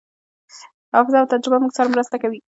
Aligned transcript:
حافظه 0.93 1.17
او 1.21 1.29
تجربه 1.33 1.57
موږ 1.63 1.71
سره 1.77 1.91
مرسته 1.93 2.15
کوي. 2.23 2.39